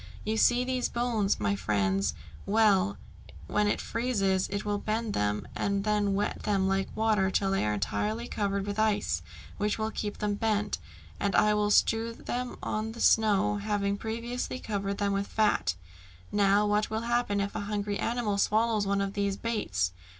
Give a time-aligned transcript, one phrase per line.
[0.25, 2.15] You see these bones, my friends;
[2.47, 2.97] well,
[3.45, 7.63] when it freezes, I will bend them, and then wet them with water till they
[7.67, 9.21] are entirely covered with ice,
[9.57, 10.79] which will keep them bent,
[11.19, 15.75] and I will strew them on the snow, having previously covered them with fat.
[16.31, 19.91] Now, what will happen if a hungry animal swallows one of these baits?